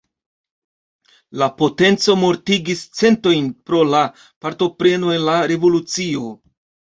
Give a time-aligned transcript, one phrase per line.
[1.41, 4.01] La potenco mortigis centojn pro la
[4.47, 6.33] partopreno en la revolucio.